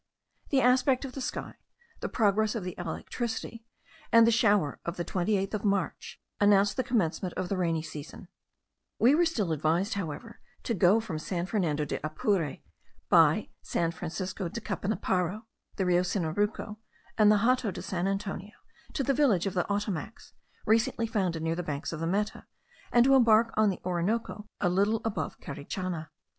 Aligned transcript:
The 0.49 0.61
aspect 0.61 1.05
of 1.05 1.11
the 1.11 1.21
sky, 1.21 1.53
the 1.99 2.09
progress 2.09 2.55
of 2.55 2.63
the 2.63 2.73
electricity, 2.79 3.63
and 4.11 4.25
the 4.25 4.31
shower 4.31 4.79
of 4.83 4.97
the 4.97 5.05
28th 5.05 5.53
of 5.53 5.63
March, 5.63 6.19
announced 6.39 6.75
the 6.75 6.83
commencement 6.83 7.35
of 7.35 7.49
the 7.49 7.55
rainy 7.57 7.83
season; 7.83 8.27
we 8.97 9.13
were 9.13 9.27
still 9.27 9.51
advised, 9.51 9.93
however, 9.93 10.39
to 10.63 10.73
go 10.73 10.99
from 11.01 11.19
San 11.19 11.45
Fernando 11.45 11.85
de 11.85 11.99
Apure 12.03 12.61
by 13.09 13.49
San 13.61 13.91
Francisco 13.91 14.49
de 14.49 14.59
Capanaparo, 14.59 15.43
the 15.75 15.85
Rio 15.85 16.01
Sinaruco, 16.01 16.77
and 17.15 17.31
the 17.31 17.37
Hato 17.45 17.69
de 17.69 17.83
San 17.83 18.07
Antonio, 18.07 18.55
to 18.93 19.03
the 19.03 19.13
village 19.13 19.45
of 19.45 19.53
the 19.53 19.69
Ottomacs, 19.69 20.33
recently 20.65 21.05
founded 21.05 21.43
near 21.43 21.55
the 21.55 21.61
banks 21.61 21.93
of 21.93 21.99
the 21.99 22.07
Meta, 22.07 22.47
and 22.91 23.05
to 23.05 23.13
embark 23.13 23.53
on 23.55 23.69
the 23.69 23.79
Orinoco 23.85 24.47
a 24.59 24.67
little 24.67 25.01
above 25.05 25.39
Carichana. 25.39 26.09